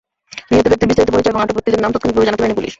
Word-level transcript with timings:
নিহত 0.49 0.65
ব্যক্তির 0.71 0.89
বিস্তারিত 0.89 1.11
পরিচয় 1.13 1.31
এবং 1.33 1.41
আটক 1.43 1.55
ব্যক্তিদের 1.57 1.83
নাম 1.83 1.91
তাৎক্ষণিকভাবে 1.91 2.27
জানাতে 2.27 2.41
পারেনি 2.41 2.57
পুলিশ। 2.57 2.69